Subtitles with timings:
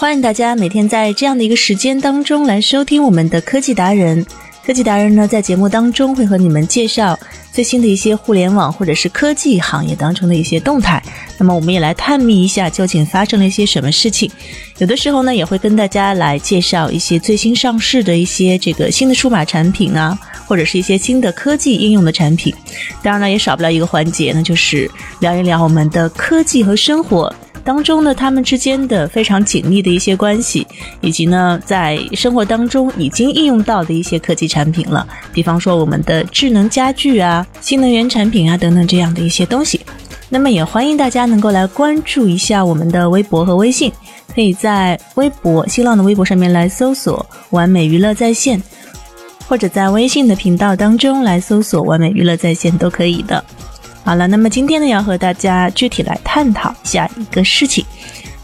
[0.00, 4.24] 欢迎大家每天在这样的一个时间当中来收听我们的科技达人。
[4.64, 7.20] 科技达人呢，在节目当中会和你们介绍
[7.52, 11.02] 最新的一些互联网或者是科技行业当中的一些动态。
[11.40, 14.30] 那么，我们也来探秘一下究竟发生了一些什么事情。
[14.76, 22.54] 有的时候呢，也会跟大家来介绍一些最新上市的一些这个新的数码产品啊，或者是一些新的科技应用的产品。
[23.02, 24.90] 当然了，也少不了一个环节，那就是
[25.20, 27.34] 聊一聊我们的科技和生活。
[27.64, 30.66] 当中呢，他们之间的非常紧密的一些关系，
[31.00, 39.80] 以及呢，在生活当中已经应用到的一些科技产品了，比方说我们的智能家具啊、新能源产品啊等等这样的一些东西。
[40.32, 43.92] 那么也欢迎大家能够来关注一下我们的微博和微信，
[44.32, 48.62] 可以在微博、新浪的微博上面来搜索“完美娱乐在线”，
[49.48, 53.44] 或者在微信的频道当中来搜索“完美娱乐在线”都可以的。
[54.04, 57.84] 好了，那么今天呢，要和大家具体来探讨一下一个事情。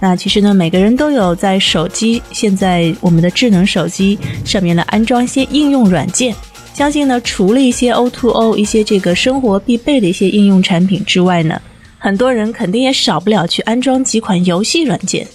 [0.01, 6.34] 那其实呢，每个人都有在手机，现在我们的智能手机上面呢安装一些应用软件。
[6.75, 11.59] 相信呢，除了一些 O2O 一些这个生活必备的一些应用产品之外呢，
[11.98, 15.27] 很多人肯定也少不了去安装几款游戏软件。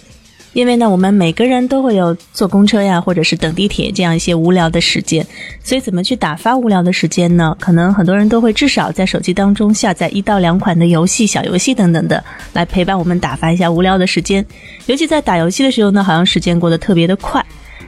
[0.53, 5.25] 因为呢，我们每个人都会有坐公车呀，或者是等地铁这样一些无聊的时间，
[5.63, 7.55] 所以怎么去打发无聊的时间呢？
[7.57, 14.45] 可能很多人都会至少在手机当中下载一到两款的游戏、小游戏等等的，来陪伴我们打发一下无聊的时间。
[14.87, 17.41] 尤其在打游戏的时候呢，好像时间过得特别的快。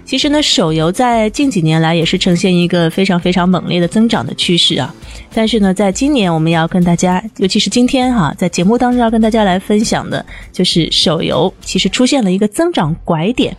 [0.06, 4.94] 其实呢，手游在近几年来也是呈现一个非常非常猛烈的增长的趋势啊。
[5.34, 13.56] 但是呢，在今年我们要跟大家，尤其是今天哈，在节目当中要跟大家来分享的，就是手游其实出现了一个增长拐点。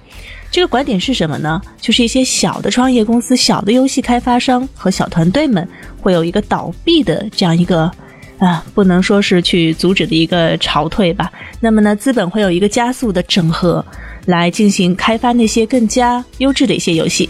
[0.50, 1.60] 这个拐点是什么呢？
[1.80, 5.66] 就是一些小的创业公司、小的游戏开发商和小团队们
[6.00, 7.90] 会有一个倒闭的这样一个
[8.38, 11.32] 啊，不能说是去阻止的一个潮退吧。
[11.58, 13.84] 那么呢，资本会有一个加速的整合。
[14.26, 17.28] 来进行开发那些更加优质的一些游戏，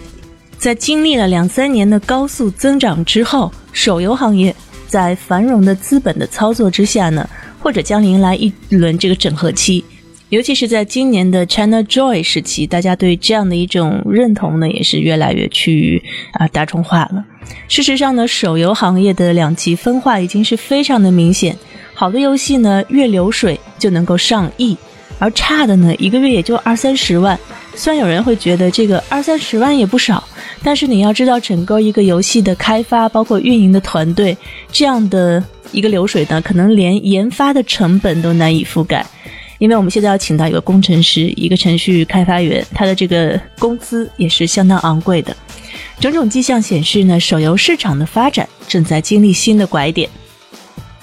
[0.59, 4.55] 在经历了两三年的高速增长之后，手游行业
[4.87, 7.29] 在繁荣的资本的操作之下呢，
[7.59, 9.85] 或者将迎来一轮这个整合期。
[10.31, 17.25] 尤其是在今年的 China Joy 时期，大家对这样的一种认同呢，也是越来越趋于啊大众化了。
[17.69, 21.57] 事实上呢，手游行业的两极分化已经是非常的明显，
[21.93, 24.77] 好的游戏呢，月流水就能够上亿。
[25.25, 27.39] 而差的呢，一个月也就二三十万。
[27.75, 30.23] 虽然有人会觉得这个二三十万也不少，
[30.63, 34.37] 但是你要知道，整个一个游戏的开发，包括运营的团队，
[34.71, 35.43] 这样的
[35.73, 39.03] 一个流水呢，可能连研发的成本都难以覆盖。
[39.59, 45.35] 因为我们现在要请到一个工程师，一个程序开发员，他的这个工资也是相当昂贵的。
[46.01, 50.07] 种种迹象显示呢，手游市场的发展正在经历新的拐点。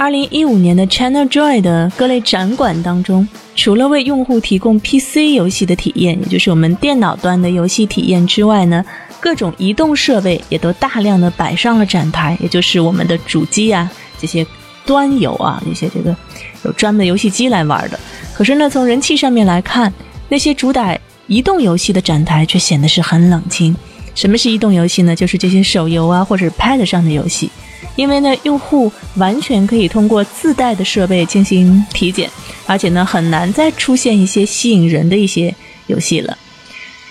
[0.02, 8.84] 二零一五年的 China Joy 的各类展馆当中，除了为用户提供 PC 游戏的体验，也就是我们电脑端的游戏体验之外呢，
[9.20, 13.88] 各种移动设备也都大量的摆上了展台，也就是我们的主机啊，
[14.20, 14.44] 这些
[14.88, 16.16] 端游啊，一些这个
[16.64, 18.00] 有专门游戏机来玩的。
[18.34, 19.94] 可是呢，从人气上面来看，
[20.30, 20.98] 那些主打
[21.28, 23.76] 移动游戏的展台却显得是很冷清。
[24.16, 25.16] 什么是移动游戏呢？
[25.16, 27.52] 就是这些手游啊，或者 Pad 上的游戏。
[27.96, 32.30] 因为呢，用户完全可以通过自带的设备进行体检，
[32.66, 35.54] 而且呢，很难再出现一些吸引人的一些
[35.88, 36.38] 游戏了。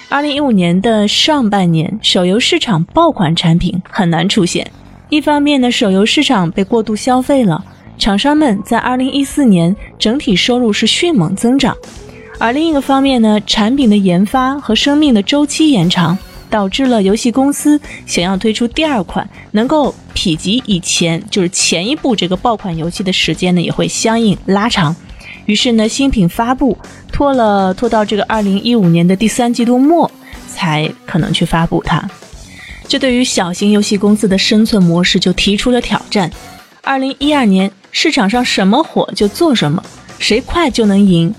[0.09, 4.69] 二零一五年的上半年，手游市场爆款产品很难出现。
[5.09, 7.65] 一方面呢，手游市场被过度消费了，
[7.99, 11.75] 厂商们在二零一四年整体收入是迅猛增长；
[12.39, 16.17] 而另一个方面呢，产品的研发和生命的周期延长。
[16.51, 24.95] 导致了游戏公司想要推出第二款能够匹及以前就是前一部这个爆款游戏的时间呢，也会相应拉长。
[25.47, 26.77] 于是呢，新品发布
[27.11, 30.11] 拖了拖到这个二零一五年的第三季度末
[30.49, 32.07] 才可能去发布它。
[32.87, 36.31] 这对于小型游戏公司的生存模式就提出了挑战。
[36.83, 39.83] 二零一二年市场上什么火就做什么，
[40.19, 41.33] 谁快就能赢。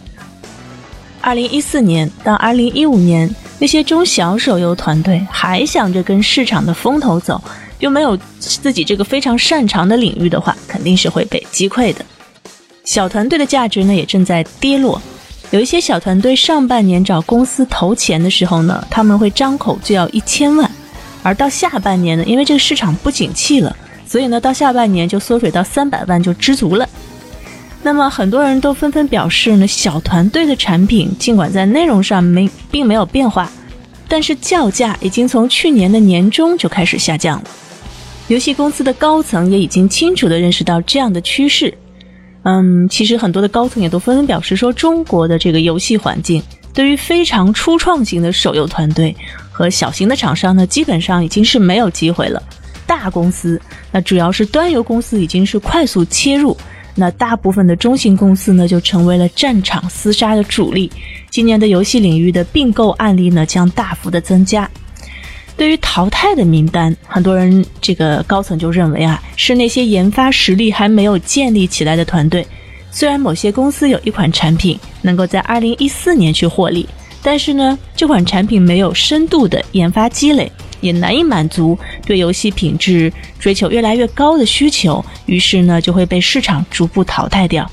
[1.20, 3.30] 二零一四年到二零一五年。
[3.62, 7.40] 那些中小手游团队还想着跟市场的风头走，
[7.78, 12.04] 又没有自己这个非常擅长的领域的话，肯定是会被击溃的。
[12.86, 15.00] 小团队的价值呢也正在跌落。
[15.52, 20.70] 有一些小团队上半年找公司投钱的时候呢，他们会张口就要一千万，
[21.22, 23.76] 而到下半年呢，因为这个市场不景气了，
[24.08, 26.90] 所以呢，到下半年就缩水到三百万就知足了。
[27.84, 33.52] 那么很多人都纷纷表示呢，小团队的产品尽管在内容上没并没有变化，
[34.08, 37.44] 但是叫价已经从去年的年中就开始下降了。
[38.28, 41.74] 游戏公司的高层也已经清楚地认识到这样的趋势。
[42.44, 46.42] 嗯，其实很多的高层也都纷纷表示说，中国的这个游戏环境
[46.74, 49.16] 对于非常初创型的手游团队
[49.52, 52.42] 和小型的厂商呢，基本上已经是没有机会了。
[52.86, 53.60] 大公司，
[53.92, 56.56] 那主要是端游公司已经是快速切入。
[56.96, 60.92] 那大部分的中型公司呢，就成为了战场厮杀的主力。
[61.30, 64.70] 今年的游戏领域的并购案例呢，将大幅的增加。
[65.56, 72.46] 对于淘汰的名单，很多人这个高层就认为啊，是那些研发实力还没有建立起来的团队。
[72.90, 76.88] 虽然某些公司有一款产品能够在二零一四年去获利，
[77.22, 80.52] 但是呢，这款产品没有深度的研发积累。
[80.82, 87.70] 也难以满足对游戏品质追求越来越高的需求，于是呢就会被市场逐步淘汰掉。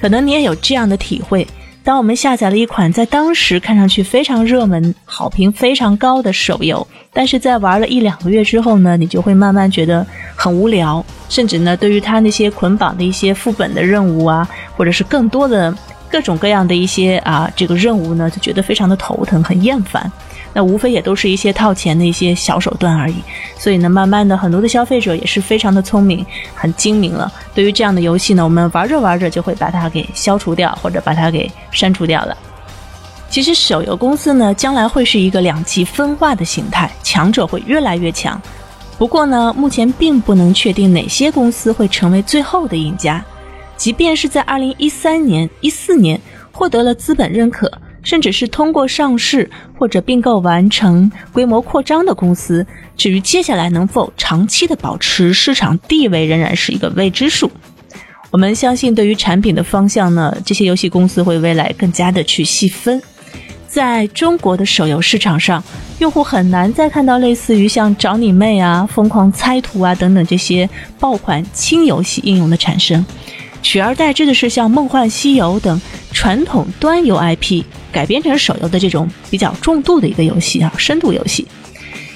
[0.00, 1.46] 可能你也有这样的体会：
[1.82, 10.06] 当我们下载了一款在当时看上去非常热门、好评非常高的手游，但是在玩了一两个月之后呢，你就会慢慢觉得
[10.36, 15.74] 很无聊，甚至呢对于它那些捆绑的一些副本的任务啊，或者是更多的
[16.10, 20.10] 各种各样的一些啊这个任务呢，就觉得非常的头疼、很厌烦。
[20.52, 23.16] 那无非也都是一些套钱的一些小手段而已，
[23.58, 26.24] 所以呢，慢慢的很多的消费者也是非常的聪明、
[26.54, 27.32] 很精明了。
[27.54, 32.36] 对于这样的游戏呢，我们玩着玩着就会把它给消除掉，或者把它给删除掉了。
[33.30, 38.40] 其实手游公司呢，将来会是一个两极分化的形态，强者会越来越强。
[38.96, 43.24] 不过呢，目前并不能确定哪些公司会成为最后的赢家。
[43.76, 47.70] 即便是在二零一三年、一四年获得了资本认可。
[48.08, 52.66] 甚至是通过上市或者并购完成规模扩张的公司，
[52.96, 57.50] 至于接下来能否长期的保持市场地位，仍然是一个未知数。
[58.30, 62.98] 我们相信，对于产品的方向呢，这些游戏公司会未来更加的去细分。
[63.66, 65.62] 在中国的手游市场上，
[65.98, 70.66] 用户很难再看到类似于像找你妹啊、疯狂猜图啊等等这些
[70.98, 73.04] 爆款轻游戏应用的产生。
[73.60, 75.78] 取而代之的是像《梦幻西游》等
[76.12, 81.46] 传统端游 IP 改编成手游的这种比较重度的一个游戏啊，深度游戏，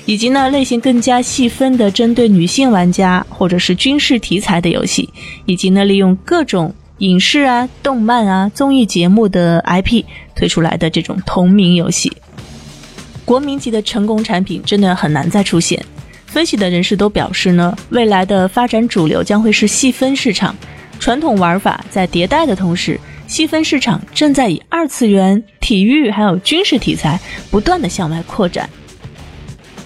[0.06, 5.08] 以及呢类型更加细分的针对女性玩家或者是军事题材的游戏，
[5.46, 10.04] 以及呢利用各种影视啊、动漫啊、综艺节目的 IP
[10.34, 12.12] 推出来的这种同名游戏。
[13.24, 15.84] 国民级的成功产品真的很难再出现。
[16.26, 20.54] 分析的人士都表示呢，未来的发展主流将会是细分市场。
[20.98, 22.98] 传统玩法在迭代的同时，
[23.32, 27.18] 细分市场正在以二次元、体育还有军事题材
[27.50, 28.68] 不断的向外扩展。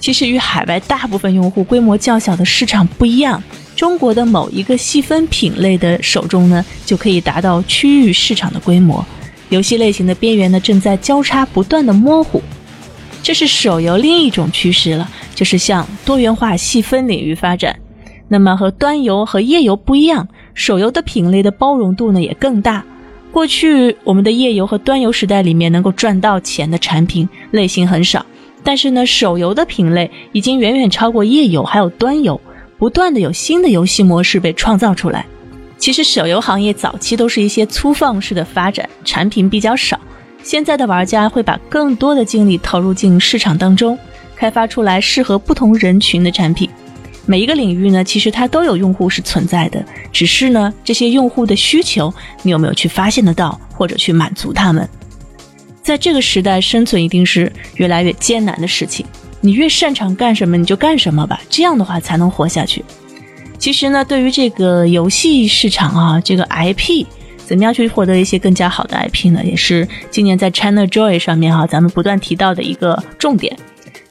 [0.01, 3.41] 其实与海外大部分用户规模较小的市场不一样，
[3.77, 9.07] 中国的某一个细分品类的手中呢，就可以达到区域市场的规模。
[9.51, 12.43] 游戏类型的边缘呢，正在交叉不断的模糊。
[13.23, 17.79] 这是手游另一种趋势了，就是向多元化细分领域发展。
[18.27, 20.27] 那么和端游和页游不一样。
[20.53, 22.85] 手游的品类的包容度呢也更大。
[23.37, 28.25] 过去我们的页游和端游时代里面能够赚到钱的产品类型很少，
[28.65, 32.41] 但是呢，手游的品类已经远远超过页游还有端游，
[32.79, 35.27] 不断的有新的游戏模式被创造出来。
[35.77, 40.01] 其实手游行业早期都是一些粗放式的发展，产品比较少。
[40.43, 43.99] 现在的玩家会把更多的精力投入进市场当中，
[44.35, 46.71] 开发出来适合不同人群的产品。
[47.27, 54.89] 每一个领域呢，其实它都有用户是存在的，只是呢，这些用户的需求你有没有去发现得到，或者去满足他们？
[55.83, 59.05] 在这个时代生存一定是越来越艰难的事情。
[59.41, 62.85] 你越擅长干什么，你就干什么吧，这样的话才能活下去。
[63.59, 67.07] 其实呢，对于这个游戏市场啊，这个 IP
[67.45, 69.45] 怎么样去获得一些更加好的 IP 呢？
[69.45, 73.57] 也是今年在 China Joy 上面哈，咱们不断提到的一个重点。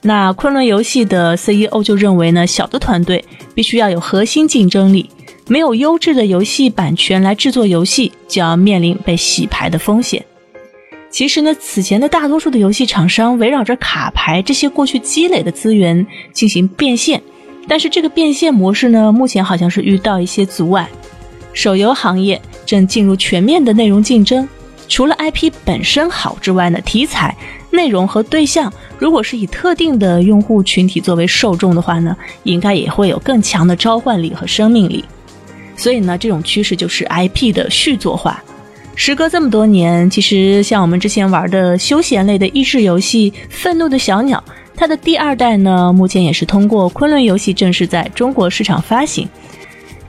[0.08, 5.10] 那昆仑游戏的 CEO 就认为呢，小的团队必须要有核心竞争力，
[5.48, 10.24] 没有优质的游戏版权来制作游戏，就要面临被洗牌的风险。
[11.10, 17.20] 其实呢，此前的大多数的游戏厂商围绕着卡牌这些过去积累的资源进行变现，
[17.68, 20.88] 但是这个变现模式呢，目前好像是遇到一些阻碍。
[21.52, 24.48] 手游行业正进入全面的内容竞争，
[24.88, 27.36] 除了 IP 本身好之外呢，题材。
[27.76, 35.04] 内容和对象，如果是以特定的用户群体作为受众的话呢，应该也会有更强的召唤力和生命力。
[35.76, 38.42] 所以呢，这种趋势就是 IP 的续作化。
[38.96, 44.42] 时隔这么多年，其实像我们之前玩的休闲类的益智游戏《愤怒的小鸟》，
[44.74, 49.28] 它的第二代呢，目前也是通过昆仑游戏正式在中国市场发行。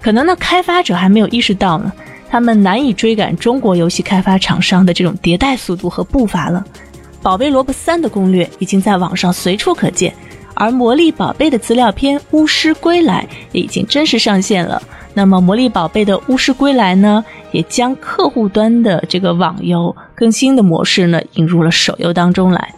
[0.00, 1.92] 可能呢，开发者还没有意识到呢，
[2.30, 6.64] 他们难以追赶中国游戏开发厂商的这种迭代速度和步伐了。
[7.26, 10.14] 《宝贝萝卜三》的攻略已经在网上随处可见，
[10.54, 14.80] 而《魔力宝贝》的资料片《巫师归来》也已经正式上线了。
[15.12, 22.72] 那么，《魔力宝贝》的《巫师归来》呢，也将客户端的这个网游更新的模式呢引入了手游当中来。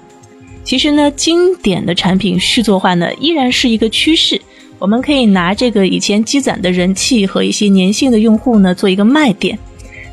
[0.64, 4.40] 其实呢，经典的产品续作化呢依然是一个趋势。
[4.78, 9.58] 我们可以拿这个以前积攒的人气和一些粘性的用户呢做一个卖点。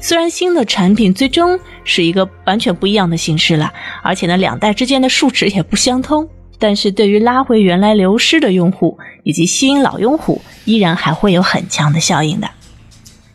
[0.02, 3.74] 虽然新的产品最终是一个完全不一样的形式了，
[4.04, 6.28] 而且呢两代之间的数值也不相通，
[6.60, 12.48] 但是对于拉回原来流失的用户以及吸引老用户，依然还会有很强的效应的。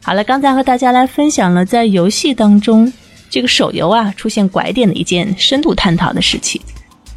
[0.02, 2.93] 好了，刚才和大家来分享了在游戏当中
[3.29, 6.61] 这个手游啊出现拐点的一件深度探讨的事情。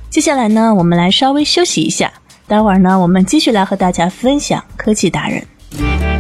[0.10, 2.12] 接下来呢，我们来稍微休息一下。
[2.46, 6.13] 待会儿呢，我们继续来和大家分享科技达人。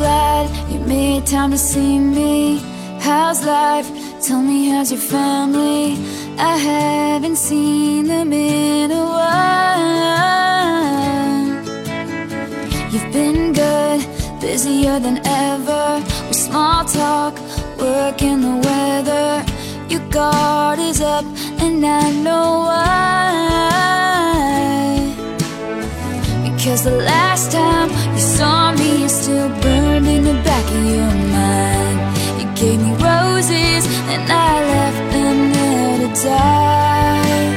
[0.00, 2.58] Glad you made time to see me.
[3.00, 3.88] How's life?
[4.26, 5.98] Tell me, how's your family?
[6.38, 9.90] I haven't seen them in a while.
[12.92, 14.00] You've been good,
[14.40, 15.16] busier than
[15.46, 15.86] ever
[16.28, 17.34] with small talk,
[17.78, 19.44] work and the weather.
[19.92, 21.26] Your guard is up,
[21.64, 23.29] and I know why.
[26.60, 31.10] Because the last time you saw me, it's still burned in the back of your
[31.32, 31.98] mind.
[32.38, 37.48] You gave me roses, and I left them there to die.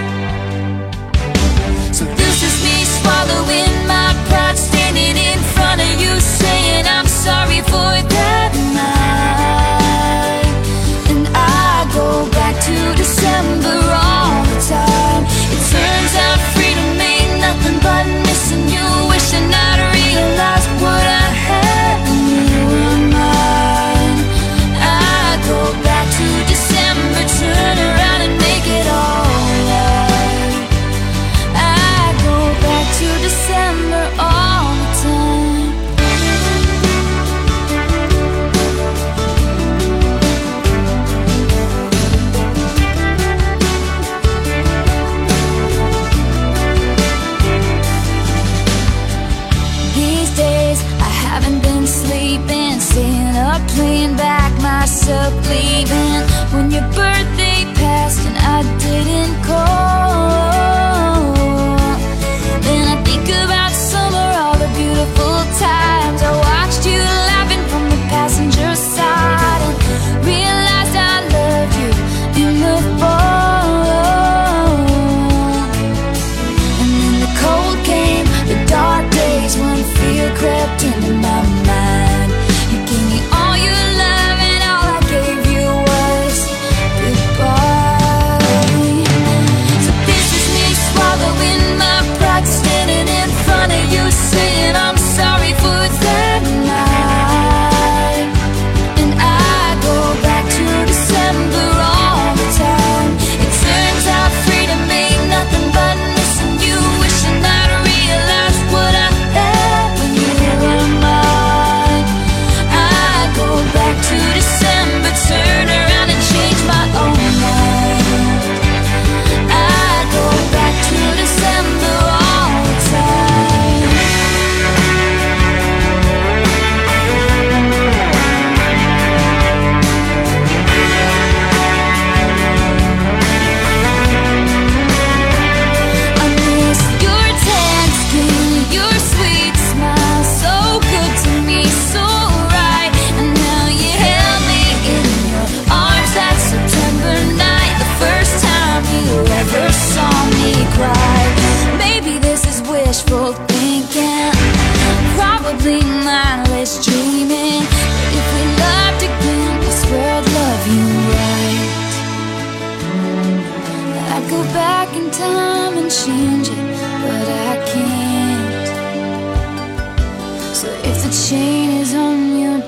[1.92, 7.60] So this is me swallowing my pride, standing in front of you, saying I'm sorry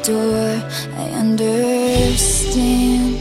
[0.06, 0.62] door,
[0.98, 3.18] I understand.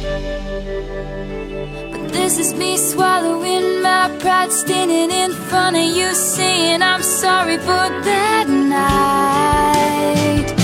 [1.92, 7.56] But this is me swallowing my pride, standing in front of you, saying I'm sorry
[7.56, 10.63] for that night.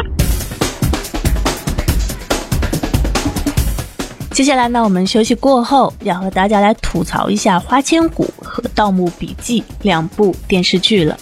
[4.31, 11.17] 接下来呢，我们休息过后要和大家来吐槽一下《花千骨》和《盗墓笔记》两部电视剧了。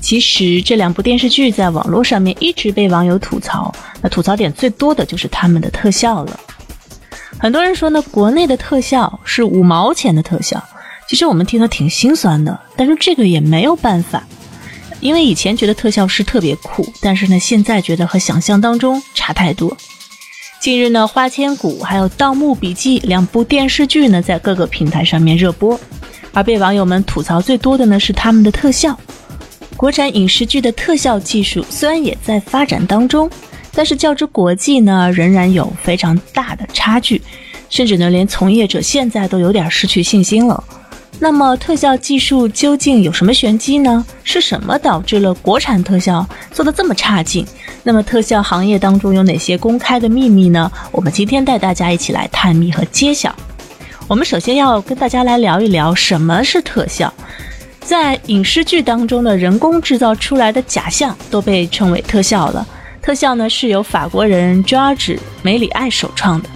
[0.00, 6.40] 其实这两部电视剧在网络上面一直被网友吐槽，那吐槽点最多的就是他们的特效了。
[7.38, 10.62] 很多人说呢，国内的特效是五毛钱的特效，
[11.08, 14.22] 其实我们听得挺心酸的，但是这个也没有办法，
[15.00, 19.76] 因为以前觉得特效是特别酷，但是呢，现在觉得和想象当中差太多。
[20.62, 25.76] 近日呢，《花千骨》还有《盗墓笔记》两部电视剧呢，在各个平台上面热播，
[26.32, 28.96] 而被网友们吐槽最多的呢是他们的特效。
[29.76, 33.28] 国产影视剧的特效技术虽然也在发展当中，
[33.72, 37.20] 但是较之国际呢，仍然有非常大的差距，
[37.68, 40.62] 甚至呢，连从业者现在都有点失去信心了。
[41.22, 44.04] 那么，特效技术究竟有什么玄机呢？
[44.24, 47.46] 是什么导致了国产特效做得这么差劲？
[47.84, 50.68] 那么，特效行业当中有哪些公开的秘密呢？
[50.90, 53.32] 我们今天带大家一起来探秘和揭晓。
[54.08, 57.14] 我们首先要跟大家来聊一聊什么是特效。
[57.78, 62.66] 在影视剧当中的人工制造出来的假象都被称为特效了。
[63.00, 66.48] 特效呢是由法国人 George 梅里爱首创的。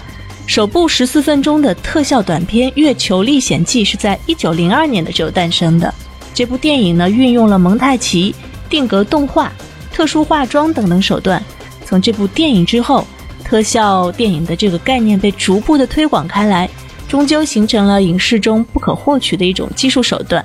[0.47, 5.93] 首部十四分钟的特效短片《月球历险记》是在一九零二年的时候诞生的。
[6.33, 8.35] 这部电影呢运用了蒙太奇、
[8.71, 9.53] 定格动画、
[9.93, 11.43] 特殊化妆等等手段。
[11.85, 13.05] 从这部电影之后，
[13.45, 16.71] 特效电影的这个概念被逐步的推广开来，
[17.09, 20.45] 终究形成了影视中不可或缺的一种技术手段。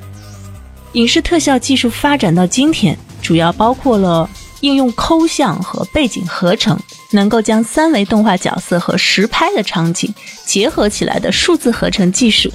[0.94, 4.28] 影视特效技术发展到今天，主要包括了
[4.62, 6.80] 应用抠像和背景合成，
[7.12, 10.14] 能够将三维动画角色和实拍的场景
[10.46, 12.52] 结合起来的数字合成技术。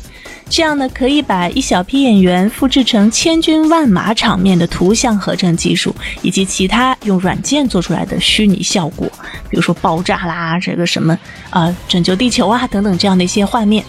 [0.48, 5.92] 这样呢，可以把一小批演员复制成千军万马场面的图像合成技术，
[6.22, 9.10] 以及其他用软件做出来的虚拟效果，
[9.50, 11.18] 比如说爆炸啦，这个什么
[11.50, 13.84] 啊、拯救地球啊等等这样的一些画面。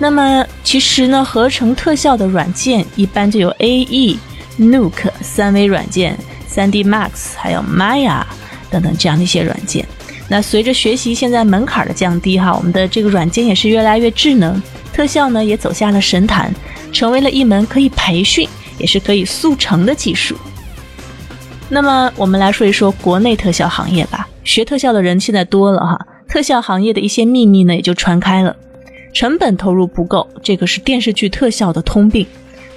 [0.00, 4.18] 那么其实呢，合成特效的软件一般就有 AE、
[4.58, 6.18] Nuke 三维软件、
[6.54, 8.22] 3D Max，还有 Maya
[8.70, 9.86] 等等这样的一些软件。
[10.28, 14.60] 那随着学习现在门槛的降低哈，我们的这个软件也是越来越智能，
[14.92, 16.54] 特效呢也走下了神坛，
[16.92, 20.36] 成为了一门可以培训也是可以速成的技术。
[21.68, 28.54] 那么我们来说一说国内特效行业吧，学特效的人现在多了哈，特效行业的一些秘密呢也就传开了。
[29.12, 32.24] 成本投入不够，这个是电视剧特效的通病。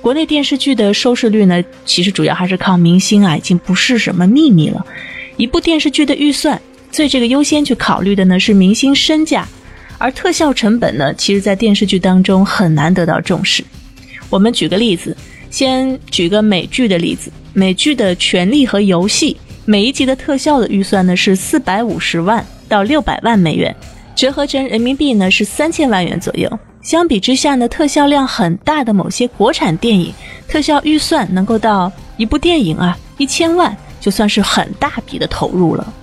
[0.04, 4.86] 国内电视剧的收视率呢，其实主要还是靠明星啊，已经不是什么秘密了。
[5.38, 6.62] 一部电视剧的预算，
[6.92, 9.48] 最这个优先去考虑的呢是明星身价，
[9.98, 13.64] 而特效成本呢，其实在电视剧当中很难得到重视。
[14.30, 15.16] 我们举个例子，
[15.50, 23.74] 先举个美剧的例子，美剧的《权力和游戏》每一集的特效的预算呢是四百五十万到六百万美元。
[24.14, 26.60] 折合成人民币呢是三千万元左右。
[26.84, 30.14] 相比之下呢，特效量很大的某些国产电影，
[30.50, 35.94] 特效预算能够到一部电影啊一千万，就算是很大笔的投入了。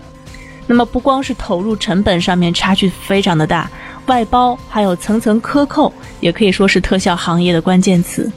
[0.67, 3.71] 那么不光是投入成本上面差距非常的大，
[4.07, 8.31] 外包还有层层克扣，也可以说是特效行业的关键词。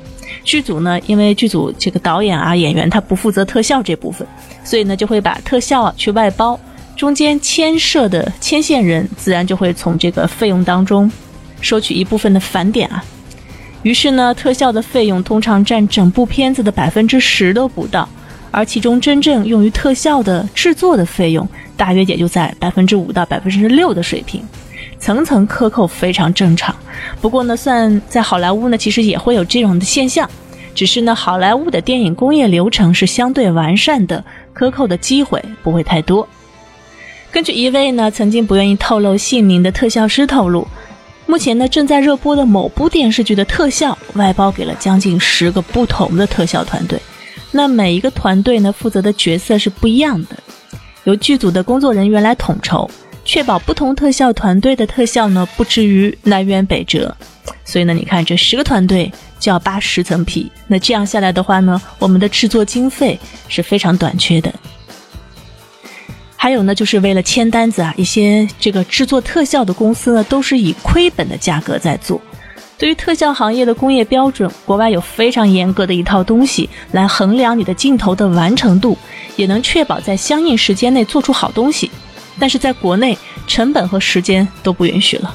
[0.43, 4.27] 剧组呢，因为剧组这个导演啊、演员他不负责特效这部分，
[4.65, 6.59] 所以呢就会把特效啊去外包，
[6.97, 11.09] 中间牵涉的牵线人自然就会从这个费用当中
[11.63, 13.03] 收取一部分的返点啊。
[13.81, 18.07] 于是呢，特效的费用通常占整部片子的百分之十都不到，
[18.51, 24.43] 而其中真正用于特效的制作的费用，大约也就在百分之五到百分之六的水平。
[24.99, 26.73] 层层克扣非常正常，
[27.19, 30.29] 不过呢，算在好莱坞呢，其实也会有这种的现象，
[30.73, 34.23] 只是呢，好莱坞的电影工业流程是相对完善的，
[34.53, 36.25] 克扣的机会不会太多。
[37.31, 40.65] 根据一位呢曾经不愿意透露姓名的特效师透露，
[41.25, 46.99] 目前呢正在热播的某部电视剧的特效外包给了将近十个不同的特效团队，
[47.51, 50.37] 那每一个团队呢负责的角色是不一样的，
[51.05, 52.89] 由剧组的工作人员来统筹。
[53.25, 57.15] 确保不同特效团队的特效呢不至于南辕北辙，
[57.63, 59.09] 所以呢，你看这十个团队
[59.39, 64.53] 就要扒十层皮，那这样下来的话呢，我们的制作经费是非常短缺的。
[66.43, 72.19] 还有呢，就是为了签单子啊，一些这个制作特效的公司呢，都是以亏本的价格在做。
[72.77, 78.97] 对于特效行业的工业标准，国外有非常严格的一套东西来衡量你的镜头的完成度，
[79.37, 81.89] 也能确保在相应时间内做出好东西。
[82.37, 85.33] 但是在国内，成本和时间都不允许了。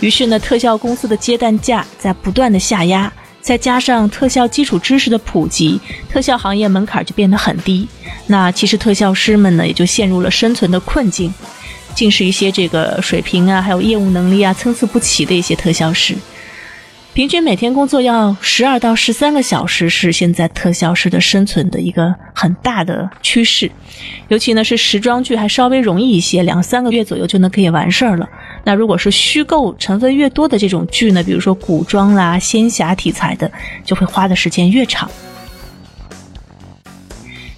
[0.00, 3.12] 于是呢，特效公司的接单价在不断的下压，
[3.42, 5.78] 再加上特效基础知识的普及，
[6.08, 7.86] 特效行业门槛就变得很低。
[8.28, 11.34] 那其实特效师们呢，也就陷入了生存的困境，
[11.94, 16.14] 竟是一些这个水平啊，还有业务能力啊参差不齐的一些特效师。
[17.14, 23.70] 平均每天工作要十二到十三个小时，是现在特效师的生存的一个很大的趋势。
[24.28, 28.26] 尤其呢是时装剧还稍微容易一些，两三个月左右就能可以完事儿了。
[28.64, 33.50] 那如果是虚构成分越多的这种剧呢，比如说古装啦、仙侠题材的，
[33.84, 35.10] 就会花的时间越长。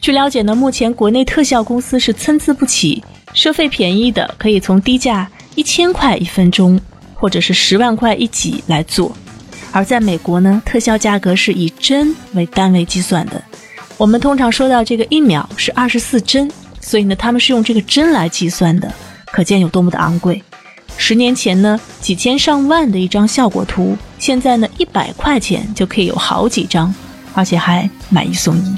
[0.01, 6.81] 据了解呢，目前国内特效公司是参差不齐，收费便宜的可以从低价一千块一分钟，
[7.15, 9.15] 或者是十万块一集来做。
[9.73, 13.43] 而在美国呢，特效价格是以帧为单位计算的。
[13.97, 18.93] 我们通常说到这个一秒是二十四帧，所以呢，他们是用这个帧来计算的，
[19.27, 20.43] 可见有多么的昂贵。
[20.97, 26.95] 十年前呢，几千上万的一张效果图，现在呢，一百块钱就可以有好几张，
[27.35, 28.77] 而且还买一送一。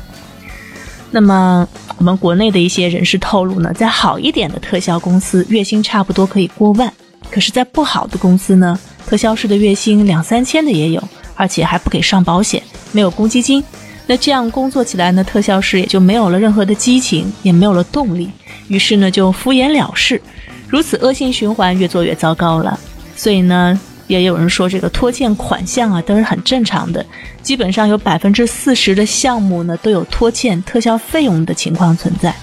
[1.11, 1.67] 那么，
[1.99, 6.89] 我们国内的一些人士透露呢，在好一点的特效公司，月薪差不多可以过万；
[7.31, 8.79] 可是，在不好的公司呢？
[9.07, 11.03] 特效师的月薪两三千的也有，
[11.37, 13.63] 而且还不给上保险，没有公积金。
[14.09, 18.29] 那这样工作起来呢，特效师也就没有了任何的激情，也没有了动力，
[18.69, 20.21] 于是呢就敷衍了事，
[20.69, 22.79] 如此恶性循环，越做越糟糕了。
[23.15, 27.05] 所以呢，也有人说这个拖欠款项啊都是很正常的，
[27.43, 32.35] 基本上有百分之四十的项目呢都有拖欠特效费用的情况存在，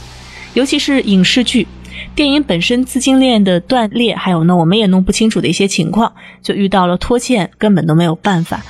[0.53, 1.67] 尤其是影视剧。
[2.15, 8.63] 电影本身资金链的断裂，还有呢，我们也弄不清楚的一些情况，就遇到了拖欠，根本都没有办法。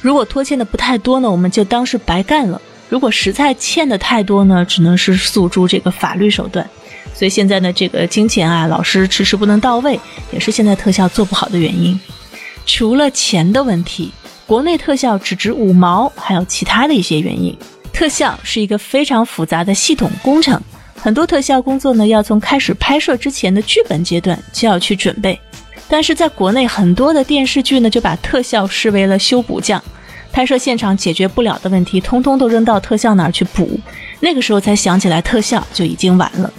[0.00, 6.66] 如果拖欠的不太多呢，我们就当是白干了；如果实在欠的太多呢，只能是诉诸这个法律手段。
[7.20, 10.00] 所以现在呢，这个金钱啊，老是迟迟不能到位，
[10.32, 12.00] 也是现在特效做不好的原因。
[12.64, 14.10] 除了钱的问题，
[14.46, 17.54] 国内特效只值五毛，还有其他的一些原因。
[17.92, 20.58] 特效是一个非常复杂的系统工程。
[20.94, 25.38] 很多特效工作呢，要从开始拍摄之前的剧本阶段就要去准备。
[25.88, 29.84] 但是在国内，很多的电视剧呢，就把特效视为了修补匠，
[30.32, 33.78] 拍摄现场解决不了的问题，通通都扔到特效那儿去补。
[34.20, 36.50] 那个时候才想起来特效就已经晚了。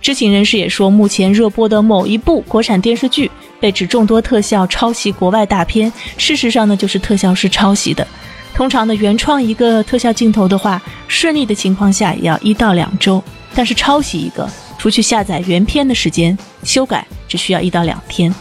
[0.00, 3.30] 知情人士也说，目前热播的某一部国产电视剧
[3.60, 8.06] 被指众多特效抄袭国外大片，事实上呢，就是特效是抄袭的。
[8.54, 13.22] 通常呢，原创一个特效镜头的话，顺利的情况下也要一到两周。
[13.54, 18.32] 但是抄袭一个，除去下载原片的时间，修改只需要一到两天。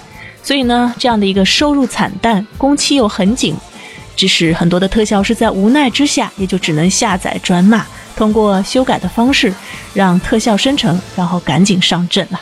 [0.43, 3.55] 所以呢，这样的一个收入惨淡，工期又很紧，
[4.15, 7.85] 致使很多的特效师在无奈之下，也就只能下载转码，
[8.17, 9.53] 通过修改的方式
[9.93, 12.41] 让特效生成，然后赶紧上阵了。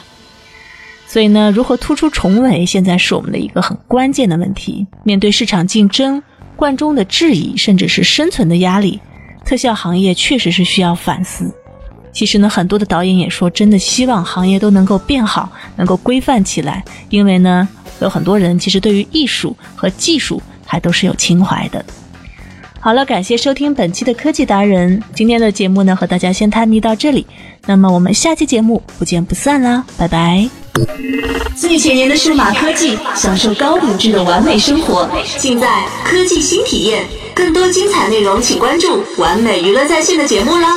[1.05, 4.87] 所以呢，如何突出重围，现在是我们的一个很关键的问题。
[5.03, 6.21] 面对市场竞争、
[6.55, 8.99] 观众的质疑，甚至是生存的压力，
[9.45, 11.53] 特效行业确实是需要反思。
[12.11, 16.83] 其实呢，很多的导演也说，真的希望行业都能够变好，能够规范起来。
[17.09, 17.67] 因为呢，
[17.99, 21.85] 有很多人其实对于艺术和技术还都是有情怀的。
[22.85, 27.25] 好了，感谢收听本期的科技达人，今天的节目呢和大家先探秘到这里。
[27.65, 30.47] 那么我们下期节目不见不散啦，拜拜。
[31.55, 37.03] 最前沿的数码科技，享受高品质的完美生活，尽在科技新体验。
[37.33, 40.67] 更多精彩内容，请关注完美娱乐在线的节目啦。